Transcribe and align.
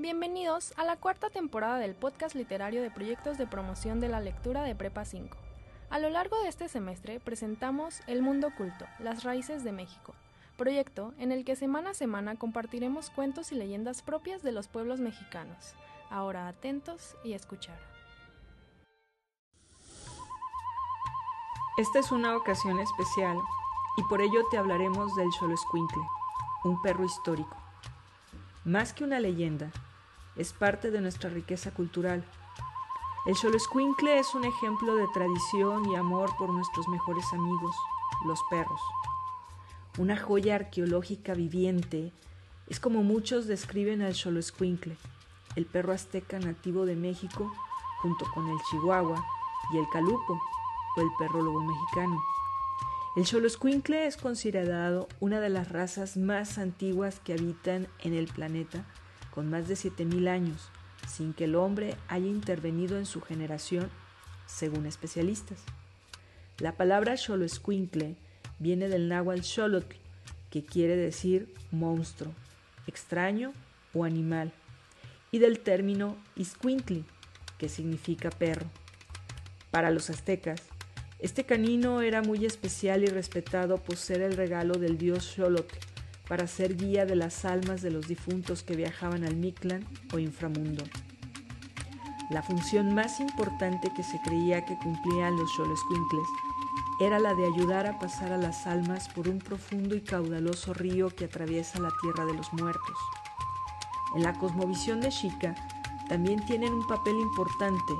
Bienvenidos 0.00 0.74
a 0.76 0.84
la 0.84 0.94
cuarta 0.94 1.28
temporada 1.28 1.78
del 1.78 1.96
podcast 1.96 2.36
literario 2.36 2.82
de 2.82 2.90
proyectos 2.92 3.36
de 3.36 3.48
promoción 3.48 3.98
de 3.98 4.08
la 4.08 4.20
lectura 4.20 4.62
de 4.62 4.76
Prepa 4.76 5.04
5. 5.04 5.36
A 5.90 5.98
lo 5.98 6.08
largo 6.08 6.40
de 6.40 6.48
este 6.48 6.68
semestre 6.68 7.18
presentamos 7.18 8.00
El 8.06 8.22
Mundo 8.22 8.46
Oculto, 8.46 8.86
las 9.00 9.24
raíces 9.24 9.64
de 9.64 9.72
México, 9.72 10.14
proyecto 10.56 11.14
en 11.18 11.32
el 11.32 11.44
que 11.44 11.56
semana 11.56 11.90
a 11.90 11.94
semana 11.94 12.36
compartiremos 12.36 13.10
cuentos 13.10 13.50
y 13.50 13.56
leyendas 13.56 14.02
propias 14.02 14.44
de 14.44 14.52
los 14.52 14.68
pueblos 14.68 15.00
mexicanos. 15.00 15.74
Ahora 16.10 16.46
atentos 16.46 17.16
y 17.24 17.32
a 17.32 17.36
escuchar. 17.36 17.80
Esta 21.76 21.98
es 21.98 22.12
una 22.12 22.36
ocasión 22.36 22.78
especial 22.78 23.36
y 23.96 24.04
por 24.04 24.20
ello 24.20 24.46
te 24.52 24.58
hablaremos 24.58 25.16
del 25.16 25.32
Xoloscuincle, 25.32 26.02
un 26.62 26.80
perro 26.82 27.04
histórico. 27.04 27.56
Más 28.64 28.92
que 28.92 29.02
una 29.02 29.18
leyenda, 29.18 29.72
es 30.38 30.52
parte 30.52 30.90
de 30.90 31.00
nuestra 31.00 31.28
riqueza 31.28 31.72
cultural. 31.72 32.24
El 33.26 33.34
Xoloscuincle 33.34 34.18
es 34.18 34.34
un 34.34 34.44
ejemplo 34.44 34.96
de 34.96 35.06
tradición 35.12 35.90
y 35.90 35.96
amor 35.96 36.34
por 36.38 36.50
nuestros 36.50 36.88
mejores 36.88 37.26
amigos, 37.32 37.74
los 38.24 38.40
perros. 38.48 38.80
Una 39.98 40.16
joya 40.16 40.54
arqueológica 40.54 41.34
viviente, 41.34 42.12
es 42.68 42.80
como 42.80 43.02
muchos 43.02 43.46
describen 43.46 44.00
al 44.00 44.14
Xoloscuincle, 44.14 44.96
el 45.56 45.66
perro 45.66 45.92
azteca 45.92 46.38
nativo 46.38 46.86
de 46.86 46.94
México, 46.94 47.52
junto 48.00 48.24
con 48.32 48.48
el 48.48 48.58
chihuahua 48.70 49.24
y 49.72 49.78
el 49.78 49.88
calupo, 49.88 50.40
o 50.96 51.00
el 51.00 51.08
perro 51.18 51.42
lobo 51.42 51.60
mexicano. 51.60 52.22
El 53.16 53.26
Xoloscuincle 53.26 54.06
es 54.06 54.16
considerado 54.16 55.08
una 55.18 55.40
de 55.40 55.48
las 55.48 55.70
razas 55.70 56.16
más 56.16 56.58
antiguas 56.58 57.18
que 57.18 57.32
habitan 57.32 57.88
en 57.98 58.14
el 58.14 58.28
planeta, 58.28 58.84
con 59.38 59.50
más 59.50 59.68
de 59.68 59.76
7000 59.76 60.26
años, 60.26 60.68
sin 61.06 61.32
que 61.32 61.44
el 61.44 61.54
hombre 61.54 61.94
haya 62.08 62.26
intervenido 62.26 62.98
en 62.98 63.06
su 63.06 63.20
generación, 63.20 63.88
según 64.46 64.84
especialistas. 64.84 65.62
La 66.58 66.72
palabra 66.72 67.16
Xoloscuincle 67.16 68.16
viene 68.58 68.88
del 68.88 69.08
náhuatl 69.08 69.44
xolotl, 69.44 69.94
que 70.50 70.64
quiere 70.64 70.96
decir 70.96 71.54
monstruo, 71.70 72.32
extraño 72.88 73.52
o 73.94 74.02
animal, 74.02 74.50
y 75.30 75.38
del 75.38 75.60
término 75.60 76.16
iscuintli, 76.34 77.04
que 77.58 77.68
significa 77.68 78.30
perro. 78.30 78.66
Para 79.70 79.92
los 79.92 80.10
aztecas, 80.10 80.62
este 81.20 81.44
canino 81.44 82.00
era 82.00 82.22
muy 82.22 82.44
especial 82.44 83.04
y 83.04 83.06
respetado 83.06 83.76
por 83.76 83.98
ser 83.98 84.20
el 84.20 84.36
regalo 84.36 84.74
del 84.74 84.98
dios 84.98 85.32
Xolotl 85.36 85.76
para 86.28 86.46
ser 86.46 86.76
guía 86.76 87.06
de 87.06 87.16
las 87.16 87.44
almas 87.44 87.82
de 87.82 87.90
los 87.90 88.06
difuntos 88.06 88.62
que 88.62 88.76
viajaban 88.76 89.24
al 89.24 89.36
Mictlán 89.36 89.86
o 90.12 90.18
inframundo. 90.18 90.84
La 92.30 92.42
función 92.42 92.94
más 92.94 93.20
importante 93.20 93.90
que 93.96 94.02
se 94.02 94.20
creía 94.20 94.64
que 94.66 94.76
cumplían 94.76 95.36
los 95.36 95.50
Xoloscuincles 95.56 96.28
era 97.00 97.18
la 97.18 97.34
de 97.34 97.46
ayudar 97.46 97.86
a 97.86 97.98
pasar 97.98 98.32
a 98.32 98.36
las 98.36 98.66
almas 98.66 99.08
por 99.08 99.28
un 99.28 99.38
profundo 99.38 99.94
y 99.94 100.02
caudaloso 100.02 100.74
río 100.74 101.08
que 101.08 101.24
atraviesa 101.24 101.78
la 101.80 101.90
tierra 102.02 102.26
de 102.26 102.34
los 102.34 102.52
muertos. 102.52 102.98
En 104.14 104.22
la 104.22 104.34
cosmovisión 104.34 105.00
de 105.00 105.08
Chica 105.08 105.54
también 106.08 106.44
tienen 106.44 106.72
un 106.74 106.86
papel 106.86 107.14
importante. 107.14 107.94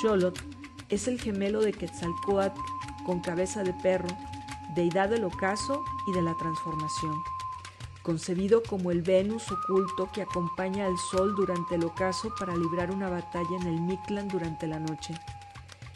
Xolotl 0.00 0.40
es 0.88 1.08
el 1.08 1.20
gemelo 1.20 1.60
de 1.60 1.72
Quetzalcoatl 1.72 2.60
con 3.04 3.20
cabeza 3.20 3.62
de 3.62 3.72
perro, 3.74 4.08
deidad 4.74 5.08
del 5.08 5.24
ocaso 5.24 5.82
y 6.06 6.12
de 6.12 6.22
la 6.22 6.34
transformación. 6.36 7.14
Concebido 8.02 8.62
como 8.64 8.90
el 8.90 9.02
Venus 9.02 9.50
oculto 9.52 10.10
que 10.12 10.22
acompaña 10.22 10.86
al 10.86 10.98
sol 10.98 11.34
durante 11.36 11.76
el 11.76 11.84
ocaso 11.84 12.34
para 12.38 12.56
librar 12.56 12.90
una 12.90 13.08
batalla 13.08 13.56
en 13.60 13.66
el 13.68 13.80
Mictlán 13.80 14.26
durante 14.26 14.66
la 14.66 14.80
noche, 14.80 15.14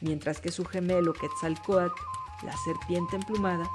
mientras 0.00 0.40
que 0.40 0.52
su 0.52 0.64
gemelo 0.64 1.12
Quetzalcoatl, 1.12 1.94
la 2.44 2.56
serpiente 2.58 3.16
emplumada, 3.16 3.68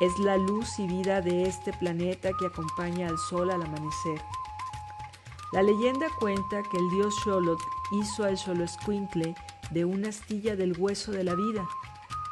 es 0.00 0.18
la 0.18 0.38
luz 0.38 0.78
y 0.78 0.86
vida 0.86 1.20
de 1.20 1.42
este 1.42 1.74
planeta 1.74 2.30
que 2.32 2.46
acompaña 2.46 3.08
al 3.08 3.18
sol 3.18 3.50
al 3.50 3.62
amanecer. 3.62 4.22
La 5.52 5.62
leyenda 5.62 6.06
cuenta 6.18 6.62
que 6.62 6.78
el 6.78 6.90
dios 6.90 7.14
Xolotl 7.22 7.62
hizo 7.90 8.24
al 8.24 8.38
Xoloscuincle 8.38 9.34
de 9.70 9.84
una 9.84 10.08
astilla 10.08 10.56
del 10.56 10.74
hueso 10.78 11.12
de 11.12 11.24
la 11.24 11.34
vida, 11.34 11.68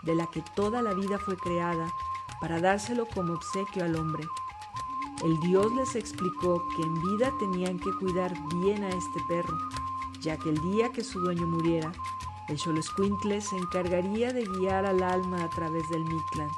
de 0.05 0.15
la 0.15 0.27
que 0.29 0.43
toda 0.57 0.81
la 0.81 0.95
vida 0.95 1.19
fue 1.19 1.37
creada, 1.37 1.93
para 2.41 2.61
dárselo 2.61 3.07
como 3.07 3.35
obsequio 3.35 3.85
al 3.85 3.97
hombre. 3.97 4.25
El 5.25 5.39
Dios 5.41 5.73
les 5.73 5.97
explicó 5.97 6.65
que 6.77 6.83
en 6.83 6.95
vida 7.03 7.33
tenían 7.41 7.79
que 7.79 7.91
cuidar 7.99 8.33
bien 8.55 8.85
a 8.85 8.89
este 8.89 9.21
perro, 9.29 9.59
ya 10.21 10.37
que 10.37 10.51
el 10.51 10.61
día 10.61 10.91
que 10.93 11.03
su 11.03 11.19
dueño 11.19 11.45
muriera, 11.47 11.93
el 12.49 12.59
Xoloscuincle 12.59 13.41
se 13.41 13.57
encargaría 13.57 14.33
de 14.33 14.45
guiar 14.45 14.87
al 14.87 15.03
alma 15.03 15.43
a 15.43 15.51
través 15.51 15.89
del 15.91 16.05
Mictlán. 16.05 16.51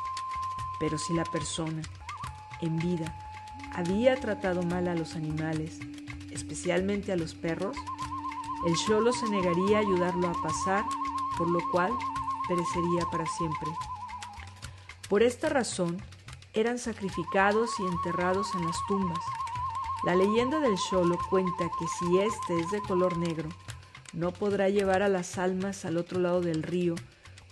Pero 0.79 0.99
si 0.99 1.15
la 1.15 1.25
persona, 1.25 1.83
en 2.61 2.77
vida, 2.79 3.17
había 3.73 4.21
tratado 4.21 4.63
mal 4.63 4.89
a 4.89 4.95
los 4.95 5.17
animales, 5.17 5.79
especialmente 6.31 7.13
a 7.13 7.17
los 7.17 7.35
perros, 7.35 7.77
el 8.67 8.77
Xolo 8.77 9.13
se 9.13 9.29
negaría 9.31 9.79
a 9.79 9.81
ayudarlo 9.81 10.29
a 10.29 10.43
pasar, 10.43 10.85
por 11.39 11.49
lo 11.49 11.61
cual 11.71 11.93
perecería 12.47 13.07
para 13.11 13.25
siempre. 13.27 13.71
Por 15.09 15.23
esta 15.23 15.49
razón, 15.49 15.97
eran 16.53 16.79
sacrificados 16.79 17.71
y 17.79 17.85
enterrados 17.85 18.55
en 18.55 18.67
las 18.67 18.77
tumbas. 18.89 19.25
La 20.05 20.15
leyenda 20.15 20.59
del 20.61 20.77
Xolo 20.77 21.19
cuenta 21.29 21.71
que 21.79 21.87
si 21.99 22.19
éste 22.19 22.59
es 22.59 22.71
de 22.71 22.81
color 22.81 23.17
negro, 23.19 23.49
no 24.13 24.33
podrá 24.33 24.69
llevar 24.69 25.03
a 25.03 25.09
las 25.09 25.39
almas 25.39 25.85
al 25.85 25.97
otro 25.97 26.19
lado 26.19 26.41
del 26.41 26.63
río, 26.63 26.95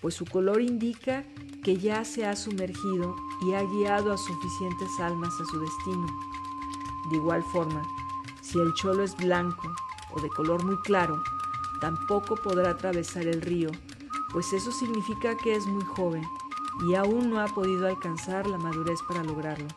pues 0.01 0.15
su 0.15 0.25
color 0.25 0.61
indica 0.61 1.25
que 1.63 1.77
ya 1.77 2.05
se 2.05 2.27
ha 2.27 2.35
sumergido 2.35 3.15
y 3.43 3.53
ha 3.53 3.63
guiado 3.63 4.13
a 4.13 4.19
suficientes 4.19 4.89
almas 5.01 5.33
a 5.41 5.45
su 5.45 5.61
destino. 5.61 6.07
De 7.11 7.17
igual 7.17 7.43
forma, 7.45 7.83
si 8.43 8.59
el 8.59 8.73
cholo 8.75 9.05
es 9.05 9.17
blanco 9.17 9.73
o 10.15 10.21
de 10.21 10.29
color 10.31 10.65
muy 10.65 10.77
claro, 10.79 11.23
tampoco 11.81 12.35
podrá 12.37 12.71
atravesar 12.71 13.27
el 13.27 13.43
río, 13.43 13.71
pues 14.33 14.53
eso 14.53 14.73
significa 14.73 15.37
que 15.37 15.55
es 15.55 15.67
muy 15.67 15.85
joven 15.85 16.25
y 16.87 16.95
aún 16.95 17.31
no 17.31 17.41
ha 17.41 17.47
podido 17.49 17.87
alcanzar 17.87 18.47
la 18.47 18.59
madurez 18.59 19.01
para 19.07 19.25
lograrlo. 19.25 19.69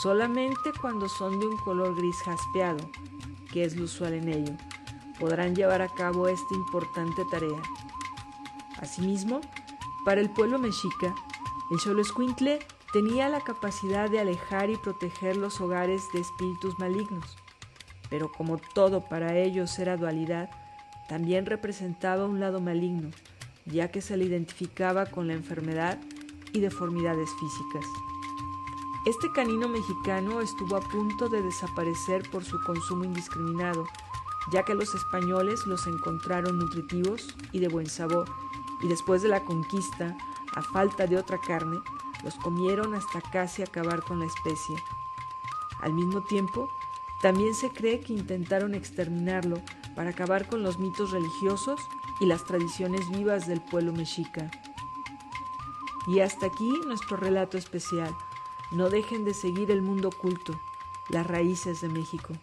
Solamente 0.00 0.72
cuando 0.80 1.08
son 1.08 1.38
de 1.40 1.46
un 1.46 1.56
color 1.58 1.94
gris 1.96 2.22
jaspeado, 2.22 2.78
que 3.52 3.64
es 3.64 3.76
lo 3.76 3.84
usual 3.84 4.14
en 4.14 4.28
ello, 4.28 4.54
podrán 5.18 5.54
llevar 5.54 5.82
a 5.82 5.88
cabo 5.88 6.28
esta 6.28 6.54
importante 6.54 7.24
tarea. 7.30 7.62
Asimismo, 8.80 9.40
para 10.04 10.20
el 10.20 10.30
pueblo 10.30 10.58
mexica, 10.58 11.14
el 11.70 11.78
Xoloscuincle 11.78 12.60
tenía 12.92 13.28
la 13.28 13.40
capacidad 13.40 14.08
de 14.08 14.20
alejar 14.20 14.70
y 14.70 14.76
proteger 14.76 15.36
los 15.36 15.60
hogares 15.60 16.02
de 16.12 16.20
espíritus 16.20 16.78
malignos 16.78 17.36
pero 18.10 18.30
como 18.30 18.58
todo 18.58 19.02
para 19.02 19.36
ellos 19.36 19.78
era 19.78 19.96
dualidad, 19.96 20.50
también 21.08 21.46
representaba 21.46 22.26
un 22.26 22.40
lado 22.40 22.60
maligno, 22.60 23.10
ya 23.70 23.90
que 23.90 24.00
se 24.00 24.16
le 24.16 24.24
identificaba 24.24 25.06
con 25.06 25.26
la 25.26 25.34
enfermedad 25.34 25.98
y 26.52 26.60
deformidades 26.60 27.30
físicas. 27.38 27.84
Este 29.06 29.30
canino 29.32 29.68
mexicano 29.68 30.40
estuvo 30.40 30.76
a 30.76 30.80
punto 30.80 31.28
de 31.28 31.42
desaparecer 31.42 32.28
por 32.30 32.44
su 32.44 32.62
consumo 32.64 33.04
indiscriminado, 33.04 33.86
ya 34.52 34.64
que 34.64 34.74
los 34.74 34.94
españoles 34.94 35.66
los 35.66 35.86
encontraron 35.86 36.58
nutritivos 36.58 37.34
y 37.52 37.60
de 37.60 37.68
buen 37.68 37.86
sabor, 37.86 38.28
y 38.82 38.88
después 38.88 39.22
de 39.22 39.28
la 39.28 39.44
conquista, 39.44 40.16
a 40.54 40.62
falta 40.62 41.06
de 41.06 41.16
otra 41.16 41.38
carne, 41.38 41.78
los 42.24 42.34
comieron 42.36 42.94
hasta 42.94 43.20
casi 43.20 43.62
acabar 43.62 44.02
con 44.02 44.18
la 44.20 44.26
especie. 44.26 44.76
Al 45.80 45.92
mismo 45.92 46.22
tiempo, 46.24 46.68
también 47.22 47.54
se 47.54 47.70
cree 47.70 48.00
que 48.00 48.12
intentaron 48.12 48.74
exterminarlo 48.74 49.62
para 49.94 50.10
acabar 50.10 50.48
con 50.48 50.62
los 50.62 50.78
mitos 50.78 51.10
religiosos 51.10 51.80
y 52.20 52.26
las 52.26 52.44
tradiciones 52.44 53.08
vivas 53.10 53.46
del 53.46 53.60
pueblo 53.60 53.92
mexica. 53.92 54.50
Y 56.06 56.20
hasta 56.20 56.46
aquí 56.46 56.70
nuestro 56.86 57.16
relato 57.16 57.58
especial. 57.58 58.14
No 58.70 58.90
dejen 58.90 59.24
de 59.24 59.34
seguir 59.34 59.70
el 59.70 59.82
mundo 59.82 60.08
oculto, 60.08 60.58
las 61.08 61.26
raíces 61.26 61.80
de 61.80 61.88
México. 61.88 62.34